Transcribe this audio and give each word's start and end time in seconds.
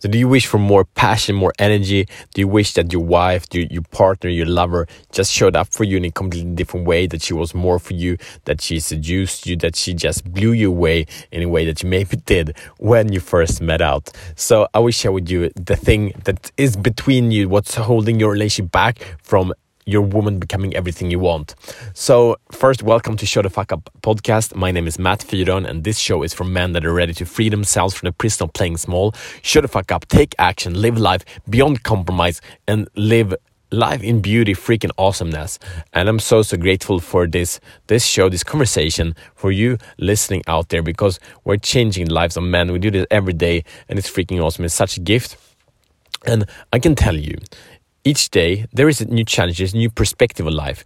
So, 0.00 0.08
do 0.08 0.16
you 0.16 0.28
wish 0.28 0.46
for 0.46 0.58
more 0.58 0.84
passion, 0.84 1.34
more 1.34 1.52
energy? 1.58 2.06
Do 2.32 2.40
you 2.40 2.48
wish 2.48 2.74
that 2.74 2.92
your 2.92 3.02
wife, 3.02 3.46
your, 3.52 3.64
your 3.64 3.82
partner, 3.82 4.30
your 4.30 4.46
lover 4.46 4.86
just 5.10 5.32
showed 5.32 5.56
up 5.56 5.68
for 5.68 5.82
you 5.82 5.96
in 5.96 6.04
a 6.04 6.10
completely 6.10 6.54
different 6.54 6.86
way, 6.86 7.08
that 7.08 7.20
she 7.22 7.34
was 7.34 7.52
more 7.52 7.80
for 7.80 7.94
you, 7.94 8.16
that 8.44 8.60
she 8.60 8.78
seduced 8.78 9.46
you, 9.46 9.56
that 9.56 9.74
she 9.74 9.94
just 9.94 10.30
blew 10.32 10.52
you 10.52 10.68
away 10.68 11.06
in 11.32 11.42
a 11.42 11.48
way 11.48 11.64
that 11.64 11.82
you 11.82 11.88
maybe 11.96 12.16
did 12.16 12.56
when 12.78 13.10
you 13.12 13.18
first 13.18 13.60
met 13.60 13.80
out? 13.80 14.10
So, 14.36 14.68
I 14.72 14.78
will 14.78 14.92
share 14.92 15.10
with 15.10 15.28
you 15.28 15.50
the 15.56 15.76
thing 15.76 16.12
that 16.24 16.52
is 16.56 16.76
between 16.76 17.32
you, 17.32 17.48
what's 17.48 17.74
holding 17.74 18.20
your 18.20 18.30
relationship 18.30 18.70
back 18.70 19.00
from 19.22 19.52
your 19.88 20.02
woman 20.02 20.38
becoming 20.38 20.76
everything 20.76 21.10
you 21.10 21.18
want. 21.18 21.54
So, 21.94 22.36
first, 22.52 22.82
welcome 22.82 23.16
to 23.16 23.24
Show 23.24 23.40
the 23.40 23.48
Fuck 23.48 23.72
Up 23.72 23.88
podcast. 24.02 24.54
My 24.54 24.70
name 24.70 24.86
is 24.86 24.98
Matt 24.98 25.20
Fyron, 25.20 25.66
and 25.66 25.82
this 25.82 25.98
show 25.98 26.22
is 26.22 26.34
for 26.34 26.44
men 26.44 26.74
that 26.74 26.84
are 26.84 26.92
ready 26.92 27.14
to 27.14 27.24
free 27.24 27.48
themselves 27.48 27.94
from 27.94 28.06
the 28.06 28.12
prison 28.12 28.44
of 28.44 28.52
playing 28.52 28.76
small. 28.76 29.14
Show 29.40 29.62
the 29.62 29.68
fuck 29.68 29.90
up, 29.90 30.06
take 30.08 30.34
action, 30.38 30.74
live 30.82 30.98
life 30.98 31.24
beyond 31.48 31.84
compromise, 31.84 32.42
and 32.66 32.86
live 32.96 33.34
life 33.70 34.02
in 34.02 34.20
beauty, 34.20 34.52
freaking 34.52 34.90
awesomeness. 34.98 35.58
And 35.94 36.06
I'm 36.06 36.18
so 36.18 36.42
so 36.42 36.58
grateful 36.58 37.00
for 37.00 37.26
this 37.26 37.58
this 37.86 38.04
show, 38.04 38.28
this 38.28 38.44
conversation, 38.44 39.16
for 39.34 39.50
you 39.50 39.78
listening 39.96 40.42
out 40.46 40.68
there 40.68 40.82
because 40.82 41.18
we're 41.44 41.56
changing 41.56 42.08
lives 42.08 42.36
of 42.36 42.42
men. 42.42 42.72
We 42.72 42.78
do 42.78 42.90
this 42.90 43.06
every 43.10 43.32
day, 43.32 43.64
and 43.88 43.98
it's 43.98 44.10
freaking 44.10 44.38
awesome. 44.44 44.66
It's 44.66 44.74
such 44.74 44.98
a 44.98 45.00
gift. 45.00 45.38
And 46.26 46.46
I 46.72 46.78
can 46.78 46.94
tell 46.94 47.16
you, 47.16 47.38
each 48.10 48.30
day 48.30 48.66
there 48.72 48.88
is 48.88 49.00
a 49.00 49.06
new 49.06 49.24
challenges, 49.24 49.74
new 49.74 49.90
perspective 49.90 50.46
of 50.46 50.54
life, 50.54 50.84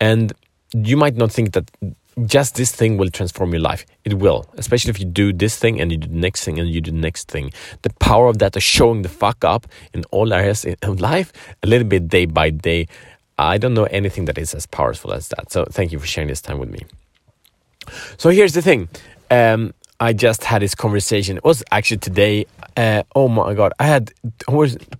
and 0.00 0.32
you 0.72 0.96
might 0.96 1.16
not 1.16 1.32
think 1.32 1.52
that 1.52 1.70
just 2.26 2.54
this 2.54 2.72
thing 2.72 2.96
will 2.96 3.10
transform 3.10 3.52
your 3.52 3.60
life. 3.60 3.84
It 4.04 4.14
will, 4.14 4.46
especially 4.56 4.90
if 4.90 5.00
you 5.00 5.06
do 5.06 5.32
this 5.32 5.56
thing 5.56 5.80
and 5.80 5.90
you 5.90 5.98
do 5.98 6.08
the 6.08 6.22
next 6.26 6.44
thing 6.44 6.58
and 6.58 6.68
you 6.68 6.80
do 6.80 6.90
the 6.90 6.96
next 7.08 7.28
thing. 7.28 7.52
The 7.82 7.92
power 7.94 8.28
of 8.28 8.38
that 8.38 8.56
is 8.56 8.62
showing 8.62 9.02
the 9.02 9.08
fuck 9.08 9.44
up 9.44 9.66
in 9.94 10.04
all 10.10 10.32
areas 10.32 10.66
of 10.82 11.00
life, 11.00 11.32
a 11.62 11.66
little 11.66 11.88
bit 11.88 12.08
day 12.08 12.26
by 12.26 12.50
day. 12.50 12.86
I 13.38 13.58
don't 13.58 13.74
know 13.74 13.84
anything 13.84 14.26
that 14.26 14.38
is 14.38 14.54
as 14.54 14.66
powerful 14.66 15.12
as 15.12 15.28
that. 15.28 15.50
So 15.50 15.64
thank 15.64 15.92
you 15.92 15.98
for 15.98 16.06
sharing 16.06 16.28
this 16.28 16.42
time 16.42 16.58
with 16.58 16.70
me. 16.70 16.80
So 18.18 18.30
here's 18.30 18.52
the 18.52 18.62
thing. 18.62 18.88
Um, 19.30 19.72
I 20.02 20.14
just 20.14 20.44
had 20.44 20.62
this 20.62 20.74
conversation. 20.74 21.36
It 21.36 21.44
was 21.44 21.62
actually 21.70 21.98
today. 21.98 22.46
Uh, 22.74 23.02
oh 23.14 23.28
my 23.28 23.52
god! 23.52 23.74
I 23.78 23.84
had 23.84 24.12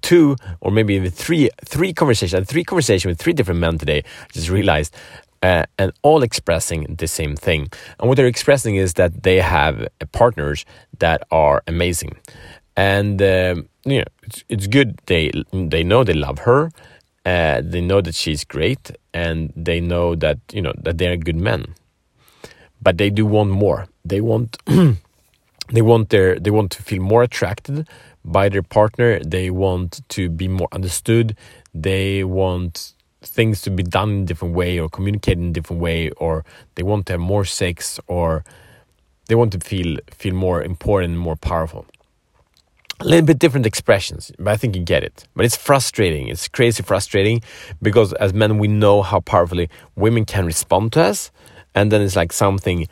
two 0.03 0.37
or 0.61 0.71
maybe 0.71 0.95
even 0.95 1.11
three 1.11 1.49
three 1.65 1.95
conversations. 1.95 2.47
three 2.47 2.65
conversations 2.65 3.11
with 3.11 3.19
three 3.19 3.33
different 3.33 3.61
men 3.61 3.79
today. 3.79 4.05
I 4.05 4.33
just 4.33 4.51
realized, 4.51 4.95
uh, 5.43 5.65
and 5.79 5.93
all 6.03 6.23
expressing 6.23 6.97
the 6.99 7.09
same 7.09 7.35
thing. 7.35 7.69
And 7.99 8.09
what 8.09 8.17
they're 8.17 8.27
expressing 8.27 8.77
is 8.77 8.95
that 8.95 9.23
they 9.23 9.39
have 9.41 9.89
partners 10.13 10.67
that 10.99 11.23
are 11.31 11.63
amazing, 11.67 12.19
and 12.77 13.23
um, 13.23 13.69
you 13.87 14.01
know 14.01 14.11
it's, 14.25 14.45
it's 14.51 14.67
good. 14.67 15.01
They 15.07 15.33
they 15.51 15.83
know 15.83 16.05
they 16.05 16.13
love 16.13 16.41
her. 16.41 16.71
Uh, 17.25 17.63
they 17.65 17.81
know 17.81 18.03
that 18.03 18.15
she's 18.15 18.45
great, 18.45 18.91
and 19.15 19.51
they 19.57 19.81
know 19.81 20.15
that 20.17 20.39
you 20.53 20.61
know 20.61 20.75
that 20.83 20.99
they're 20.99 21.17
good 21.17 21.37
men 21.37 21.75
but 22.83 22.99
they 22.99 23.11
do 23.11 23.27
want 23.27 23.51
more. 23.51 23.87
They 24.11 24.21
want 24.21 24.59
they 25.77 25.83
want 25.83 26.11
their 26.11 26.39
they 26.39 26.51
want 26.51 26.73
to 26.73 26.83
feel 26.83 27.01
more 27.01 27.23
attracted 27.23 27.89
by 28.25 28.49
their 28.49 28.63
partner. 28.63 29.21
They 29.21 29.51
want 29.51 30.03
to 30.11 30.29
be 30.29 30.49
more 30.49 30.69
understood. 30.73 31.37
They 31.73 32.25
want 32.25 32.95
things 33.23 33.63
to 33.63 33.71
be 33.71 33.83
done 33.83 34.11
in 34.11 34.23
a 34.23 34.27
different 34.27 34.55
way 34.55 34.81
or 34.81 34.89
communicated 34.89 35.41
in 35.41 35.51
a 35.51 35.53
different 35.53 35.81
way 35.81 36.11
or 36.13 36.45
they 36.75 36.83
want 36.83 37.07
to 37.07 37.13
have 37.13 37.21
more 37.21 37.45
sex 37.45 38.01
or 38.07 38.45
they 39.27 39.35
want 39.35 39.53
to 39.53 39.61
feel 39.61 39.99
feel 40.11 40.35
more 40.35 40.63
important 40.63 41.13
and 41.13 41.21
more 41.21 41.37
powerful 41.37 41.85
a 43.01 43.05
little 43.05 43.27
bit 43.27 43.39
different 43.39 43.67
expressions 43.67 44.33
but 44.39 44.49
i 44.49 44.57
think 44.57 44.75
you 44.75 44.83
get 44.83 45.05
it 45.05 45.29
but 45.37 45.45
it's 45.45 45.55
frustrating 45.55 46.29
it's 46.29 46.49
crazy 46.49 46.83
frustrating 46.83 47.43
because 47.83 48.15
as 48.15 48.33
men 48.33 48.57
we 48.57 48.69
know 48.69 49.03
how 49.03 49.21
powerfully 49.21 49.69
women 49.97 50.25
can 50.25 50.47
respond 50.47 50.91
to 50.91 51.01
us 51.03 51.31
and 51.75 51.93
then 51.93 52.01
it's 52.01 52.17
like 52.17 52.33
something 52.33 52.89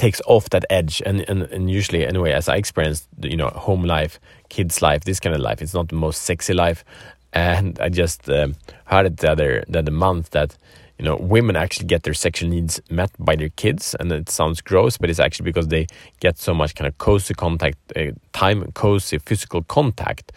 takes 0.00 0.22
off 0.26 0.48
that 0.50 0.64
edge. 0.70 1.02
And, 1.04 1.20
and 1.28 1.42
and 1.42 1.70
usually 1.70 2.06
anyway 2.06 2.32
as 2.32 2.48
i 2.48 2.56
experienced 2.56 3.06
you 3.22 3.36
know 3.36 3.48
home 3.48 3.84
life 3.84 4.18
kids 4.48 4.80
life 4.80 5.04
this 5.04 5.20
kind 5.20 5.34
of 5.36 5.42
life 5.42 5.60
it's 5.62 5.74
not 5.74 5.88
the 5.88 5.96
most 5.96 6.22
sexy 6.22 6.54
life. 6.54 6.84
And 7.32 7.78
i 7.80 7.88
just 7.88 8.28
um, 8.28 8.56
heard 8.86 9.06
it 9.06 9.16
the 9.18 9.30
other 9.30 9.64
the 9.68 9.78
other 9.80 9.92
month 9.92 10.30
that 10.30 10.56
you 10.98 11.04
know 11.04 11.16
women 11.16 11.54
actually 11.54 11.86
get 11.86 12.02
their 12.02 12.14
sexual 12.14 12.48
needs 12.48 12.80
met 12.90 13.10
by 13.18 13.36
their 13.36 13.50
kids. 13.50 13.94
And 14.00 14.10
it 14.12 14.30
sounds 14.30 14.62
gross 14.62 14.96
but 14.96 15.10
it's 15.10 15.20
actually 15.20 15.44
because 15.44 15.68
they 15.68 15.86
get 16.20 16.38
so 16.38 16.54
much 16.54 16.74
kind 16.74 16.88
of 16.88 16.96
cozy 16.98 17.34
contact 17.34 17.78
uh, 17.94 18.12
time 18.32 18.72
cozy 18.72 19.18
physical 19.18 19.62
contact. 19.62 20.32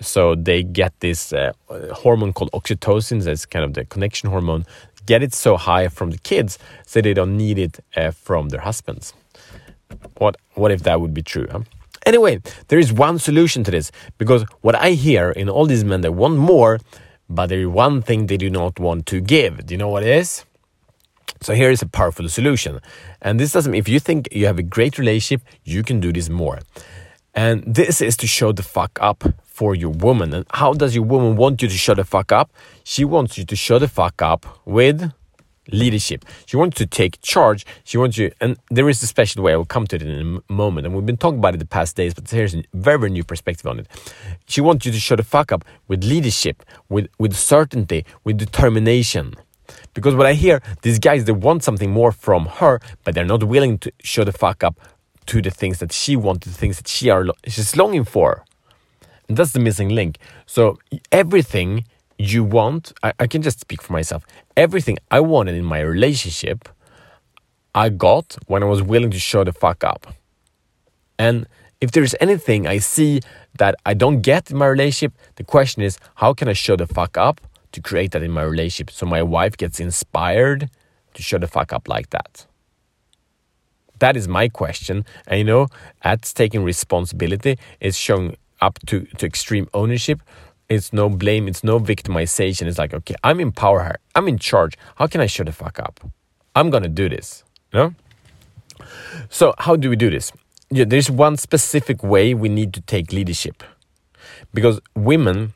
So 0.00 0.36
they 0.36 0.62
get 0.62 0.92
this 1.00 1.32
uh, 1.32 1.52
hormone 1.92 2.32
called 2.32 2.52
oxytocin. 2.52 3.24
That's 3.24 3.46
kind 3.46 3.64
of 3.64 3.74
the 3.74 3.84
connection 3.84 4.30
hormone 4.30 4.64
get 5.08 5.22
it 5.22 5.32
so 5.32 5.56
high 5.56 5.88
from 5.88 6.10
the 6.10 6.18
kids 6.30 6.58
so 6.86 7.00
they 7.00 7.14
don't 7.14 7.36
need 7.36 7.58
it 7.58 7.74
uh, 7.96 8.10
from 8.26 8.50
their 8.50 8.60
husbands. 8.60 9.14
What 10.18 10.36
what 10.60 10.70
if 10.70 10.82
that 10.82 11.00
would 11.00 11.14
be 11.14 11.22
true? 11.22 11.48
Huh? 11.50 11.62
Anyway, 12.04 12.34
there 12.68 12.78
is 12.84 12.92
one 12.92 13.18
solution 13.18 13.64
to 13.64 13.70
this 13.70 13.90
because 14.18 14.42
what 14.60 14.74
I 14.74 14.90
hear 15.06 15.30
in 15.40 15.48
all 15.48 15.66
these 15.66 15.84
men 15.84 16.00
they 16.02 16.12
want 16.24 16.36
more, 16.36 16.78
but 17.28 17.46
there 17.48 17.60
is 17.60 17.72
one 17.86 18.02
thing 18.02 18.26
they 18.26 18.36
do 18.36 18.50
not 18.50 18.78
want 18.78 19.06
to 19.06 19.20
give. 19.20 19.52
Do 19.66 19.74
you 19.74 19.78
know 19.78 19.92
what 19.94 20.02
it 20.02 20.14
is? 20.22 20.44
So 21.40 21.54
here 21.54 21.70
is 21.70 21.82
a 21.82 21.86
powerful 21.86 22.28
solution. 22.28 22.80
And 23.22 23.38
this 23.40 23.52
doesn't 23.52 23.74
if 23.74 23.88
you 23.88 24.00
think 24.00 24.28
you 24.32 24.46
have 24.46 24.58
a 24.58 24.68
great 24.76 24.98
relationship, 24.98 25.40
you 25.64 25.82
can 25.82 26.00
do 26.00 26.12
this 26.12 26.28
more. 26.28 26.58
And 27.38 27.62
this 27.64 28.00
is 28.00 28.16
to 28.16 28.26
show 28.26 28.50
the 28.50 28.64
fuck 28.64 28.98
up 29.00 29.22
for 29.44 29.76
your 29.76 29.90
woman. 29.90 30.34
And 30.34 30.44
how 30.54 30.72
does 30.72 30.92
your 30.96 31.04
woman 31.04 31.36
want 31.36 31.62
you 31.62 31.68
to 31.68 31.78
show 31.78 31.94
the 31.94 32.02
fuck 32.02 32.32
up? 32.32 32.50
She 32.82 33.04
wants 33.04 33.38
you 33.38 33.44
to 33.44 33.54
show 33.54 33.78
the 33.78 33.86
fuck 33.86 34.20
up 34.20 34.44
with 34.64 35.12
leadership. 35.70 36.24
She 36.46 36.56
wants 36.56 36.76
to 36.78 36.86
take 36.86 37.22
charge. 37.22 37.64
She 37.84 37.96
wants 37.96 38.18
you, 38.18 38.32
and 38.40 38.56
there 38.70 38.88
is 38.88 39.00
a 39.04 39.06
special 39.06 39.44
way. 39.44 39.52
I 39.52 39.56
will 39.56 39.66
come 39.66 39.86
to 39.86 39.94
it 39.94 40.02
in 40.02 40.42
a 40.48 40.52
moment. 40.52 40.88
And 40.88 40.96
we've 40.96 41.06
been 41.06 41.16
talking 41.16 41.38
about 41.38 41.54
it 41.54 41.58
the 41.58 41.66
past 41.78 41.94
days, 41.94 42.12
but 42.12 42.28
here's 42.28 42.56
a 42.56 42.64
very, 42.74 42.98
very 42.98 43.12
new 43.12 43.22
perspective 43.22 43.68
on 43.68 43.78
it. 43.78 43.86
She 44.46 44.60
wants 44.60 44.84
you 44.84 44.90
to 44.90 44.98
show 44.98 45.14
the 45.14 45.22
fuck 45.22 45.52
up 45.52 45.64
with 45.86 46.02
leadership, 46.02 46.64
with, 46.88 47.06
with 47.20 47.36
certainty, 47.36 48.04
with 48.24 48.36
determination. 48.36 49.34
Because 49.94 50.16
what 50.16 50.26
I 50.26 50.32
hear, 50.32 50.60
these 50.82 50.98
guys, 50.98 51.26
they 51.26 51.30
want 51.30 51.62
something 51.62 51.92
more 51.92 52.10
from 52.10 52.46
her, 52.46 52.80
but 53.04 53.14
they're 53.14 53.24
not 53.24 53.44
willing 53.44 53.78
to 53.78 53.92
show 54.02 54.24
the 54.24 54.32
fuck 54.32 54.64
up 54.64 54.80
to 55.28 55.42
the 55.42 55.50
things 55.50 55.78
that 55.78 55.92
she 55.92 56.16
wants, 56.16 56.46
the 56.46 56.52
things 56.52 56.78
that 56.78 56.88
she 56.88 57.10
are, 57.10 57.26
she's 57.46 57.76
longing 57.76 58.04
for. 58.04 58.44
And 59.28 59.36
that's 59.36 59.52
the 59.52 59.60
missing 59.60 59.90
link. 59.90 60.18
So 60.46 60.78
everything 61.12 61.84
you 62.18 62.42
want, 62.42 62.92
I, 63.02 63.12
I 63.20 63.26
can 63.26 63.42
just 63.42 63.60
speak 63.60 63.82
for 63.82 63.92
myself. 63.92 64.24
Everything 64.56 64.98
I 65.10 65.20
wanted 65.20 65.54
in 65.54 65.64
my 65.64 65.80
relationship, 65.80 66.68
I 67.74 67.90
got 67.90 68.36
when 68.46 68.62
I 68.62 68.66
was 68.66 68.82
willing 68.82 69.10
to 69.10 69.18
show 69.18 69.44
the 69.44 69.52
fuck 69.52 69.84
up. 69.84 70.14
And 71.18 71.46
if 71.80 71.92
there's 71.92 72.14
anything 72.20 72.66
I 72.66 72.78
see 72.78 73.20
that 73.58 73.74
I 73.84 73.92
don't 73.92 74.22
get 74.22 74.50
in 74.50 74.56
my 74.56 74.66
relationship, 74.66 75.12
the 75.36 75.44
question 75.44 75.82
is 75.82 75.98
how 76.16 76.32
can 76.32 76.48
I 76.48 76.54
show 76.54 76.76
the 76.76 76.86
fuck 76.86 77.16
up 77.18 77.40
to 77.72 77.82
create 77.82 78.12
that 78.12 78.22
in 78.22 78.30
my 78.30 78.42
relationship 78.42 78.90
so 78.90 79.04
my 79.04 79.22
wife 79.22 79.58
gets 79.58 79.78
inspired 79.78 80.70
to 81.14 81.22
show 81.22 81.38
the 81.38 81.46
fuck 81.46 81.72
up 81.72 81.86
like 81.86 82.10
that? 82.10 82.46
That 84.00 84.16
is 84.16 84.28
my 84.28 84.48
question. 84.48 85.04
And 85.26 85.38
you 85.38 85.44
know, 85.44 85.68
at 86.02 86.22
taking 86.22 86.64
responsibility 86.64 87.58
it's 87.80 87.96
showing 87.96 88.36
up 88.60 88.78
to, 88.86 89.00
to 89.18 89.26
extreme 89.26 89.68
ownership. 89.74 90.20
It's 90.68 90.92
no 90.92 91.08
blame, 91.08 91.48
it's 91.48 91.64
no 91.64 91.80
victimization. 91.80 92.66
It's 92.66 92.78
like, 92.78 92.92
okay, 92.92 93.14
I'm 93.24 93.40
in 93.40 93.52
power 93.52 93.82
here. 93.82 93.98
I'm 94.14 94.28
in 94.28 94.38
charge. 94.38 94.76
How 94.96 95.06
can 95.06 95.20
I 95.20 95.26
shut 95.26 95.46
the 95.46 95.52
fuck 95.52 95.78
up? 95.78 96.00
I'm 96.54 96.70
gonna 96.70 96.88
do 96.88 97.08
this. 97.08 97.44
You 97.72 97.78
know? 97.78 97.94
So 99.30 99.54
how 99.58 99.76
do 99.76 99.90
we 99.90 99.96
do 99.96 100.10
this? 100.10 100.32
Yeah, 100.70 100.84
there's 100.84 101.10
one 101.10 101.36
specific 101.36 102.02
way 102.02 102.34
we 102.34 102.48
need 102.48 102.74
to 102.74 102.80
take 102.82 103.12
leadership. 103.12 103.62
Because 104.52 104.80
women 104.94 105.54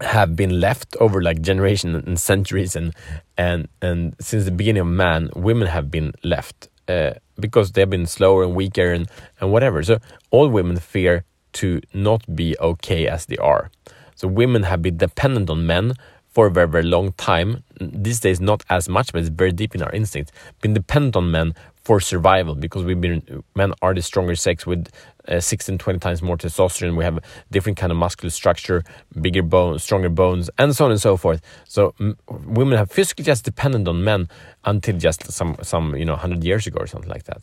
have 0.00 0.36
been 0.36 0.60
left 0.60 0.96
over 1.00 1.22
like 1.22 1.40
generations 1.40 2.04
and 2.06 2.18
centuries 2.18 2.76
and 2.76 2.94
and 3.36 3.68
and 3.82 4.14
since 4.20 4.44
the 4.44 4.52
beginning 4.52 4.80
of 4.80 4.86
man 4.86 5.28
women 5.34 5.66
have 5.66 5.90
been 5.90 6.12
left 6.22 6.68
uh, 6.88 7.14
because 7.38 7.72
they've 7.72 7.90
been 7.90 8.06
slower 8.06 8.42
and 8.42 8.54
weaker 8.54 8.92
and, 8.92 9.08
and 9.40 9.52
whatever 9.52 9.82
so 9.82 9.98
all 10.30 10.48
women 10.48 10.76
fear 10.78 11.24
to 11.52 11.80
not 11.94 12.22
be 12.34 12.56
okay 12.60 13.08
as 13.08 13.26
they 13.26 13.36
are. 13.38 13.70
So 14.14 14.28
women 14.28 14.64
have 14.64 14.82
been 14.82 14.96
dependent 14.96 15.48
on 15.50 15.66
men 15.66 15.94
for 16.28 16.46
a 16.46 16.50
very, 16.50 16.68
very 16.68 16.84
long 16.84 17.12
time. 17.12 17.64
These 17.80 18.20
days, 18.20 18.40
not 18.40 18.62
as 18.68 18.88
much, 18.88 19.12
but 19.12 19.20
it's 19.20 19.28
very 19.28 19.52
deep 19.52 19.74
in 19.74 19.82
our 19.82 19.90
instincts. 19.92 20.32
Been 20.60 20.74
dependent 20.74 21.16
on 21.16 21.30
men 21.30 21.54
for 21.74 22.00
survival 22.00 22.54
because 22.54 22.84
we've 22.84 23.00
been 23.00 23.42
men 23.54 23.72
are 23.80 23.94
the 23.94 24.02
stronger 24.02 24.36
sex 24.36 24.66
with 24.66 24.88
uh, 25.28 25.40
16 25.40 25.78
20 25.78 25.98
times 25.98 26.22
more 26.22 26.36
testosterone. 26.36 26.96
We 26.96 27.04
have 27.04 27.18
different 27.50 27.78
kind 27.78 27.92
of 27.92 27.98
muscular 27.98 28.30
structure 28.30 28.84
bigger 29.20 29.42
bones 29.42 29.82
stronger 29.82 30.08
bones 30.08 30.50
and 30.58 30.74
so 30.74 30.84
on 30.84 30.90
and 30.90 31.00
so 31.00 31.16
forth. 31.16 31.40
So 31.64 31.94
women 32.28 32.76
have 32.78 32.90
physically 32.90 33.24
just 33.24 33.44
dependent 33.44 33.88
on 33.88 34.04
men 34.04 34.28
until 34.64 34.96
just 34.96 35.30
some 35.32 35.56
some 35.62 35.96
you 35.96 36.04
know 36.04 36.14
100 36.14 36.44
years 36.44 36.66
ago 36.66 36.78
or 36.80 36.86
something 36.86 37.10
like 37.10 37.24
that. 37.24 37.42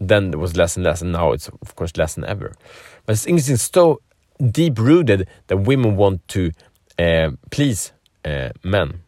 Then 0.00 0.32
it 0.32 0.38
was 0.38 0.56
less 0.56 0.76
and 0.76 0.84
less 0.84 1.02
and 1.02 1.12
now 1.12 1.32
it's 1.32 1.48
of 1.48 1.74
course 1.76 1.96
less 1.96 2.14
than 2.14 2.24
ever. 2.24 2.54
But 3.04 3.12
it's 3.14 3.26
interesting 3.26 3.56
so 3.56 4.00
deep 4.50 4.78
rooted 4.78 5.28
that 5.48 5.56
women 5.58 5.96
want 5.96 6.26
to 6.28 6.52
uh, 6.98 7.30
please 7.50 7.92
uh, 8.24 8.50
men. 8.62 9.00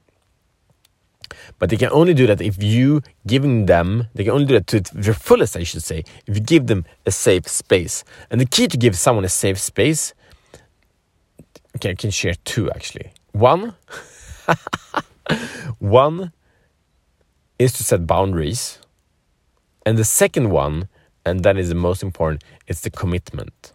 But 1.60 1.68
they 1.68 1.76
can 1.76 1.90
only 1.92 2.14
do 2.14 2.26
that 2.26 2.40
if 2.40 2.60
you 2.62 3.02
giving 3.26 3.66
them, 3.66 4.08
they 4.14 4.24
can 4.24 4.32
only 4.32 4.46
do 4.46 4.54
that 4.54 4.66
to 4.68 4.80
their 4.94 5.14
fullest, 5.14 5.56
I 5.56 5.62
should 5.62 5.82
say, 5.82 6.04
if 6.26 6.34
you 6.34 6.40
give 6.40 6.66
them 6.66 6.86
a 7.04 7.12
safe 7.12 7.46
space. 7.46 8.02
And 8.30 8.40
the 8.40 8.46
key 8.46 8.66
to 8.66 8.78
give 8.78 8.96
someone 8.96 9.26
a 9.26 9.28
safe 9.28 9.58
space, 9.60 10.14
okay, 11.76 11.90
I 11.90 11.94
can 11.94 12.10
share 12.10 12.34
two 12.46 12.70
actually. 12.70 13.12
One, 13.32 13.74
one 15.78 16.32
is 17.58 17.74
to 17.74 17.84
set 17.84 18.06
boundaries. 18.06 18.78
And 19.84 19.98
the 19.98 20.04
second 20.04 20.48
one, 20.50 20.88
and 21.26 21.42
that 21.42 21.58
is 21.58 21.68
the 21.68 21.74
most 21.74 22.02
important, 22.02 22.42
it's 22.66 22.80
the 22.80 22.90
commitment. 22.90 23.74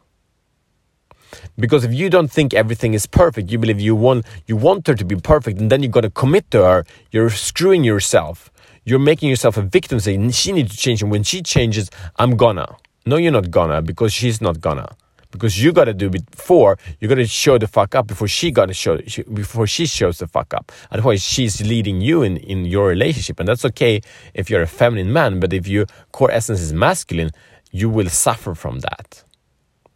Because 1.57 1.83
if 1.83 1.93
you 1.93 2.09
don't 2.09 2.31
think 2.31 2.53
everything 2.53 2.93
is 2.93 3.05
perfect, 3.05 3.51
you 3.51 3.57
believe 3.57 3.79
you 3.79 3.95
want 3.95 4.25
you 4.47 4.55
want 4.55 4.87
her 4.87 4.95
to 4.95 5.05
be 5.05 5.15
perfect, 5.15 5.59
and 5.59 5.71
then 5.71 5.81
you're 5.83 5.91
gonna 5.91 6.09
commit 6.09 6.49
to 6.51 6.63
her, 6.63 6.85
you're 7.11 7.29
screwing 7.29 7.83
yourself. 7.83 8.51
You're 8.83 8.99
making 8.99 9.29
yourself 9.29 9.57
a 9.57 9.63
victim 9.63 9.99
saying 9.99 10.31
she 10.31 10.51
needs 10.51 10.71
to 10.71 10.77
change, 10.77 11.01
and 11.01 11.11
when 11.11 11.23
she 11.23 11.41
changes, 11.41 11.89
I'm 12.17 12.37
gonna. 12.37 12.77
No, 13.05 13.17
you're 13.17 13.31
not 13.31 13.49
gonna 13.51 13.81
because 13.81 14.13
she's 14.13 14.41
not 14.41 14.61
gonna. 14.61 14.95
Because 15.31 15.61
you 15.61 15.73
gotta 15.73 15.93
do 15.93 16.09
before 16.09 16.77
you 16.99 17.07
gotta 17.07 17.27
show 17.27 17.57
the 17.57 17.67
fuck 17.67 17.93
up 17.93 18.07
before 18.07 18.27
she 18.27 18.51
gotta 18.51 18.73
show 18.73 18.97
before 19.33 19.67
she 19.67 19.85
shows 19.85 20.19
the 20.19 20.27
fuck 20.27 20.53
up. 20.53 20.71
Otherwise, 20.91 21.21
she's 21.21 21.61
leading 21.61 21.99
you 21.99 22.23
in 22.23 22.37
in 22.37 22.63
your 22.65 22.87
relationship, 22.87 23.39
and 23.39 23.49
that's 23.49 23.65
okay 23.65 24.01
if 24.33 24.49
you're 24.49 24.61
a 24.61 24.67
feminine 24.67 25.11
man. 25.11 25.39
But 25.41 25.51
if 25.51 25.67
your 25.67 25.87
core 26.13 26.31
essence 26.31 26.61
is 26.61 26.71
masculine, 26.71 27.31
you 27.71 27.89
will 27.89 28.09
suffer 28.09 28.55
from 28.55 28.79
that. 28.79 29.24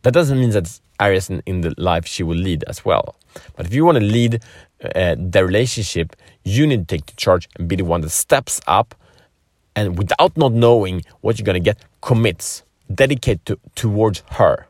That 0.03 0.13
doesn't 0.13 0.39
mean 0.39 0.51
that 0.51 0.79
areas 0.99 1.29
in, 1.29 1.41
in 1.45 1.61
the 1.61 1.73
life 1.77 2.05
she 2.05 2.23
will 2.23 2.37
lead 2.37 2.63
as 2.67 2.85
well. 2.85 3.15
But 3.55 3.65
if 3.65 3.73
you 3.73 3.85
want 3.85 3.97
to 3.97 4.03
lead 4.03 4.41
uh, 4.83 5.15
the 5.17 5.45
relationship, 5.45 6.15
you 6.43 6.65
need 6.65 6.87
to 6.87 6.97
take 6.97 7.05
the 7.05 7.15
charge 7.15 7.49
and 7.57 7.67
be 7.67 7.75
the 7.75 7.85
one 7.85 8.01
that 8.01 8.09
steps 8.09 8.61
up 8.67 8.95
and 9.75 9.97
without 9.97 10.35
not 10.37 10.53
knowing 10.53 11.03
what 11.21 11.37
you're 11.37 11.45
going 11.45 11.61
to 11.61 11.71
get, 11.71 11.77
commits, 12.01 12.63
dedicate 12.93 13.45
to, 13.45 13.59
towards 13.75 14.23
her. 14.31 14.67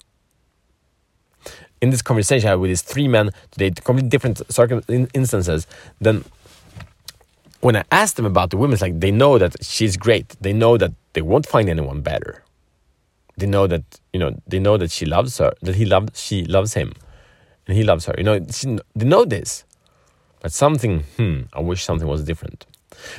In 1.82 1.92
this 1.92 2.02
conversation 2.02 2.48
I 2.48 2.52
had 2.52 2.60
with 2.60 2.70
these 2.70 2.82
three 2.82 3.08
men 3.08 3.32
today, 3.52 3.72
completely 3.72 4.10
different 4.10 4.42
circum- 4.52 4.84
instances, 5.14 5.66
then 6.02 6.26
when 7.62 7.76
I 7.76 7.84
asked 7.92 8.18
them 8.18 8.26
about 8.26 8.50
the 8.50 8.58
women, 8.58 8.74
it's 8.74 8.82
like 8.82 9.00
they 9.00 9.12
know 9.12 9.38
that 9.38 9.64
she's 9.64 9.96
great. 9.96 10.36
They 10.42 10.54
know 10.54 10.78
that 10.78 10.92
they 11.14 11.22
won't 11.22 11.46
find 11.46 11.70
anyone 11.70 12.02
better 12.02 12.44
they 13.40 13.48
know 13.48 13.66
that 13.68 13.84
you 14.14 14.20
know 14.20 14.32
they 14.48 14.60
know 14.60 14.78
that 14.78 14.92
she 14.92 15.06
loves 15.06 15.38
her 15.38 15.54
that 15.62 15.76
he 15.76 15.86
loved 15.86 16.16
she 16.16 16.44
loves 16.46 16.74
him 16.74 16.94
and 17.68 17.78
he 17.78 17.84
loves 17.84 18.06
her. 18.06 18.16
You 18.18 18.24
know 18.24 18.40
she, 18.52 18.78
they 18.96 19.06
know 19.06 19.26
this 19.26 19.64
but 20.42 20.52
something 20.52 21.04
hmm 21.18 21.42
i 21.54 21.60
wish 21.60 21.84
something 21.84 22.08
was 22.08 22.24
different. 22.24 22.66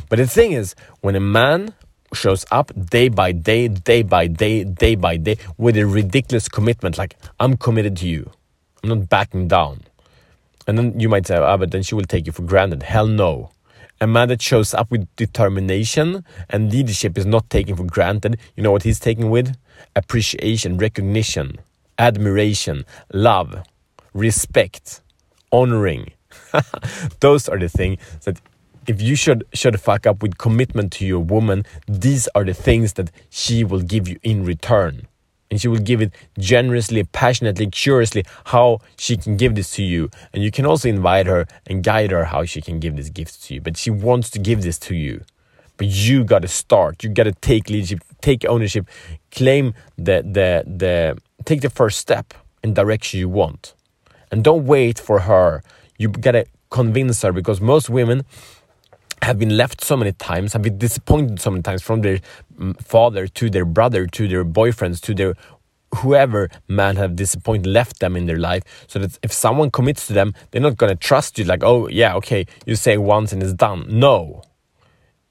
But 0.09 0.17
the 0.19 0.27
thing 0.27 0.53
is 0.53 0.75
when 1.01 1.17
a 1.17 1.21
man 1.21 1.75
shows 2.13 2.45
up 2.51 2.73
day 2.91 3.09
by 3.09 3.33
day 3.33 3.69
day 3.69 4.03
by 4.03 4.27
day 4.27 4.65
day 4.65 4.95
by 4.97 5.17
day 5.17 5.37
with 5.57 5.77
a 5.77 5.87
ridiculous 5.87 6.49
commitment 6.49 6.99
like 6.99 7.17
i'm 7.39 7.57
committed 7.57 7.97
to 7.99 8.09
you. 8.09 8.31
I'm 8.83 8.89
not 8.91 9.09
backing 9.09 9.47
down. 9.49 9.83
And 10.67 10.77
then 10.79 10.99
you 11.01 11.09
might 11.09 11.27
say 11.27 11.37
ah 11.37 11.57
but 11.57 11.71
then 11.71 11.83
she 11.83 11.95
will 11.95 12.05
take 12.15 12.27
you 12.27 12.33
for 12.33 12.43
granted. 12.43 12.83
Hell 12.83 13.07
no. 13.07 13.51
A 14.03 14.07
man 14.07 14.29
that 14.29 14.41
shows 14.41 14.73
up 14.73 14.91
with 14.91 15.07
determination 15.17 16.25
and 16.49 16.73
leadership 16.73 17.19
is 17.19 17.27
not 17.27 17.51
taken 17.51 17.77
for 17.77 17.85
granted. 17.85 18.39
You 18.57 18.63
know 18.63 18.73
what 18.73 18.83
he's 18.83 18.99
taken 18.99 19.29
with 19.29 19.57
appreciation, 19.97 20.77
recognition, 20.77 21.59
admiration, 21.99 22.85
love, 23.13 23.63
respect, 24.15 25.01
honoring. 25.53 26.13
Those 27.21 27.49
are 27.49 27.59
the 27.59 27.69
things 27.69 28.01
that 28.25 28.41
if 28.87 29.01
you 29.01 29.15
should 29.15 29.45
should 29.53 29.81
fuck 29.81 30.07
up 30.07 30.23
with 30.23 30.39
commitment 30.39 30.93
to 30.93 31.07
your 31.07 31.21
woman, 31.21 31.65
these 31.87 32.29
are 32.35 32.45
the 32.45 32.55
things 32.55 32.95
that 32.95 33.11
she 33.29 33.63
will 33.65 33.83
give 33.83 34.09
you 34.09 34.19
in 34.23 34.45
return. 34.45 35.07
And 35.51 35.61
she 35.61 35.67
will 35.67 35.79
give 35.79 36.01
it 36.01 36.13
generously, 36.39 37.03
passionately, 37.03 37.67
curiously, 37.67 38.25
how 38.47 38.79
she 38.97 39.17
can 39.17 39.37
give 39.37 39.57
this 39.57 39.73
to 39.73 39.83
you. 39.83 40.09
And 40.33 40.45
you 40.45 40.53
can 40.53 40.65
also 40.65 40.89
invite 40.89 41.27
her 41.27 41.47
and 41.67 41.83
guide 41.83 42.13
her 42.13 42.27
how 42.27 42.45
she 42.45 42.61
can 42.61 42.79
give 42.79 42.95
this 42.95 43.11
gift 43.11 43.43
to 43.45 43.55
you. 43.55 43.61
But 43.61 43.77
she 43.77 43.91
wants 43.91 44.31
to 44.31 44.39
give 44.39 44.63
this 44.63 44.79
to 44.81 44.95
you. 44.95 45.23
But 45.77 45.89
you 45.89 46.23
got 46.23 46.43
to 46.43 46.49
start. 46.49 47.03
You 47.03 47.11
got 47.11 47.25
to 47.25 47.33
take 47.33 47.69
leadership, 47.69 48.01
take 48.21 48.45
ownership, 48.45 48.89
claim 49.31 49.75
the 49.97 50.23
the 50.23 50.65
the 50.67 51.19
take 51.45 51.61
the 51.61 51.71
first 51.71 51.99
step 51.99 52.35
in 52.63 52.75
direction 52.75 53.21
you 53.21 53.29
want, 53.29 53.75
and 54.31 54.45
don't 54.45 54.67
wait 54.67 54.99
for 54.99 55.21
her. 55.21 55.63
You 55.99 56.09
got 56.09 56.33
to 56.33 56.45
convince 56.71 57.23
her 57.23 57.33
because 57.33 57.61
most 57.61 57.91
women 57.91 58.25
have 59.23 59.39
been 59.39 59.57
left 59.57 59.83
so 59.83 59.97
many 59.97 60.13
times, 60.13 60.53
have 60.55 60.63
been 60.63 60.79
disappointed 60.79 61.41
so 61.41 61.51
many 61.51 61.63
times 61.63 61.83
from 61.83 62.01
their 62.01 62.21
mm, 62.59 62.81
father 62.83 63.27
to 63.27 63.51
their 63.51 63.65
brother 63.65 64.07
to 64.07 64.29
their 64.29 64.45
boyfriends 64.45 65.01
to 65.03 65.15
their 65.15 65.35
whoever 65.97 66.49
man 66.69 66.97
have 66.97 67.17
disappointed 67.17 67.67
left 67.67 67.99
them 67.99 68.17
in 68.17 68.27
their 68.27 68.39
life. 68.39 68.63
So 68.87 68.99
that 69.01 69.19
if 69.23 69.33
someone 69.33 69.71
commits 69.71 70.07
to 70.07 70.13
them 70.13 70.35
they're 70.51 70.63
not 70.63 70.77
going 70.77 70.91
to 70.91 70.97
trust 70.97 71.39
you 71.39 71.45
like 71.45 71.63
oh 71.63 71.89
yeah 71.89 72.15
okay 72.17 72.47
you 72.65 72.77
say 72.77 72.97
once 72.97 73.33
and 73.33 73.43
it's 73.43 73.53
done. 73.53 73.87
No 73.89 74.43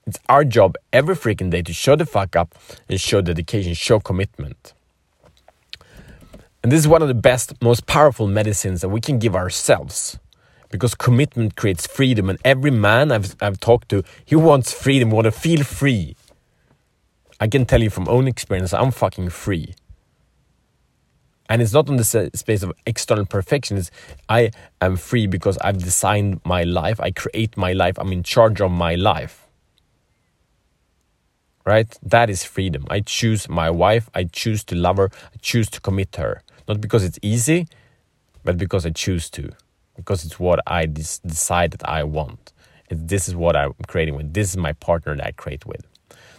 it's 0.06 0.18
our 0.28 0.44
job 0.44 0.76
every 0.92 1.14
freaking 1.14 1.50
day 1.50 1.62
to 1.62 1.72
show 1.72 1.96
the 1.96 2.06
fuck 2.06 2.34
up 2.34 2.54
and 2.88 3.00
show 3.00 3.20
dedication, 3.20 3.74
show 3.74 4.00
commitment. 4.00 4.72
And 6.62 6.70
this 6.72 6.80
is 6.80 6.88
one 6.88 7.02
of 7.02 7.08
the 7.08 7.14
best, 7.14 7.60
most 7.62 7.86
powerful 7.86 8.26
medicines 8.26 8.80
that 8.80 8.88
we 8.88 9.00
can 9.00 9.18
give 9.18 9.34
ourselves. 9.34 10.18
Because 10.70 10.94
commitment 10.94 11.56
creates 11.56 11.86
freedom, 11.86 12.30
and 12.30 12.38
every 12.44 12.70
man 12.70 13.10
I've, 13.10 13.34
I've 13.40 13.58
talked 13.58 13.88
to, 13.88 14.04
he 14.24 14.36
wants 14.36 14.72
freedom, 14.72 15.10
want 15.10 15.24
to 15.24 15.32
feel 15.32 15.64
free. 15.64 16.16
I 17.40 17.48
can 17.48 17.64
tell 17.64 17.82
you 17.82 17.90
from 17.90 18.08
own 18.08 18.28
experience, 18.28 18.72
I'm 18.72 18.92
fucking 18.92 19.30
free. 19.30 19.74
And 21.48 21.60
it's 21.60 21.72
not 21.72 21.88
on 21.88 21.96
the 21.96 22.04
space 22.04 22.62
of 22.62 22.72
external 22.86 23.26
perfection. 23.26 23.76
It's 23.76 23.90
I 24.28 24.52
am 24.80 24.96
free 24.96 25.26
because 25.26 25.58
I've 25.58 25.78
designed 25.78 26.40
my 26.44 26.62
life. 26.62 27.00
I 27.00 27.10
create 27.10 27.56
my 27.56 27.72
life. 27.72 27.98
I'm 27.98 28.12
in 28.12 28.22
charge 28.22 28.60
of 28.60 28.70
my 28.70 28.94
life 28.94 29.49
right? 31.70 31.98
That 32.02 32.28
is 32.28 32.42
freedom. 32.42 32.84
I 32.90 33.00
choose 33.00 33.48
my 33.48 33.70
wife. 33.70 34.10
I 34.14 34.24
choose 34.24 34.64
to 34.64 34.74
love 34.74 34.96
her. 34.96 35.08
I 35.34 35.36
choose 35.40 35.68
to 35.70 35.80
commit 35.80 36.16
her. 36.16 36.42
Not 36.66 36.80
because 36.80 37.04
it's 37.04 37.18
easy, 37.22 37.68
but 38.44 38.58
because 38.58 38.84
I 38.84 38.90
choose 38.90 39.30
to. 39.30 39.44
Because 39.94 40.24
it's 40.24 40.38
what 40.40 40.58
I 40.66 40.86
decide 40.86 41.70
that 41.74 41.88
I 41.88 42.02
want. 42.04 42.52
This 42.88 43.28
is 43.28 43.36
what 43.36 43.54
I'm 43.54 43.74
creating 43.86 44.16
with. 44.16 44.34
This 44.34 44.48
is 44.50 44.56
my 44.56 44.72
partner 44.72 45.14
that 45.16 45.26
I 45.26 45.30
create 45.30 45.64
with. 45.64 45.82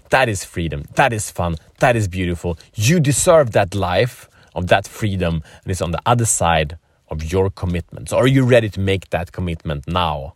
That 0.10 0.28
is 0.28 0.44
freedom. 0.44 0.84
That 0.96 1.14
is 1.14 1.32
fun. 1.32 1.56
That 1.80 1.96
is 1.96 2.10
beautiful. 2.10 2.58
You 2.76 3.00
deserve 3.00 3.52
that 3.52 3.74
life 3.74 4.28
of 4.54 4.68
that 4.68 4.86
freedom, 4.86 5.36
and 5.64 5.72
it's 5.72 5.82
on 5.82 5.92
the 5.92 6.02
other 6.06 6.26
side 6.26 6.78
of 7.08 7.32
your 7.32 7.50
commitment. 7.50 8.10
So, 8.10 8.18
are 8.18 8.28
you 8.28 8.44
ready 8.44 8.70
to 8.70 8.80
make 8.82 9.10
that 9.12 9.32
commitment 9.32 9.88
now? 9.88 10.34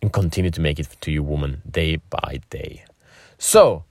And 0.00 0.10
continue 0.10 0.50
to 0.50 0.60
make 0.62 0.78
it 0.78 0.88
to 1.02 1.10
your 1.12 1.24
woman 1.24 1.60
day 1.70 1.96
by 2.08 2.40
day. 2.48 2.84
So, 3.36 3.84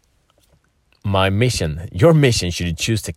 my 1.03 1.29
mission, 1.29 1.87
your 1.91 2.13
mission, 2.13 2.51
should 2.51 2.67
you 2.67 2.73
choose 2.73 3.01
to 3.03 3.13